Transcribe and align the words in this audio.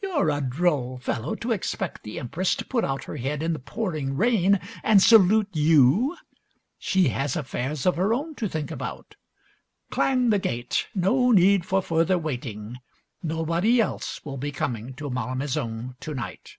You're 0.00 0.30
a 0.30 0.40
droll 0.40 0.98
fellow, 0.98 1.34
to 1.34 1.50
expect 1.50 2.04
the 2.04 2.20
Empress 2.20 2.54
to 2.54 2.64
put 2.64 2.84
out 2.84 3.02
her 3.06 3.16
head 3.16 3.42
in 3.42 3.52
the 3.54 3.58
pouring 3.58 4.16
rain 4.16 4.60
and 4.84 5.02
salute 5.02 5.48
you. 5.52 6.16
She 6.78 7.08
has 7.08 7.34
affairs 7.34 7.84
of 7.84 7.96
her 7.96 8.14
own 8.14 8.36
to 8.36 8.48
think 8.48 8.70
about. 8.70 9.16
Clang 9.90 10.30
the 10.30 10.38
gate, 10.38 10.86
no 10.94 11.32
need 11.32 11.66
for 11.66 11.82
further 11.82 12.18
waiting, 12.18 12.76
nobody 13.20 13.80
else 13.80 14.24
will 14.24 14.36
be 14.36 14.52
coming 14.52 14.94
to 14.94 15.10
Malmaison 15.10 15.96
to 15.98 16.14
night. 16.14 16.56